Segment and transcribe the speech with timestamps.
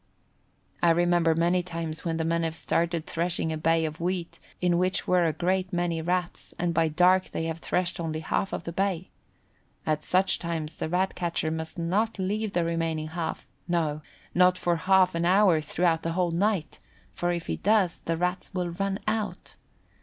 [0.81, 4.79] I remember many times when the men have started threshing a bay of wheat in
[4.79, 8.63] which were a great many Rats, and by dark they have threshed only half of
[8.63, 9.11] the bay.
[9.85, 14.01] At such times the Rat catcher must not leave the remaining half, no,
[14.33, 16.79] not for half an hour throughout the whole night,
[17.13, 19.55] for if he does the Rats will run out.